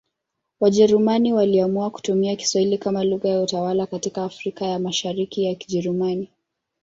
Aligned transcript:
Wajerumani 0.59 1.33
waliamua 1.33 1.89
kutumia 1.89 2.35
Kiswahili 2.35 2.77
kama 2.77 3.03
lugha 3.03 3.29
ya 3.29 3.41
utawala 3.41 3.85
katika 3.85 4.23
Afrika 4.23 4.65
ya 4.65 4.79
Mashariki 4.79 5.43
ya 5.43 5.55
Kijerumani. 5.55 6.29